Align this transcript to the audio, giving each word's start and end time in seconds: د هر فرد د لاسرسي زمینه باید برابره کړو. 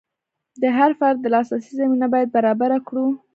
د 0.61 0.63
هر 0.77 0.91
فرد 0.99 1.17
د 1.21 1.25
لاسرسي 1.33 1.71
زمینه 1.79 2.07
باید 2.13 2.29
برابره 2.35 2.77
کړو. 2.87 3.05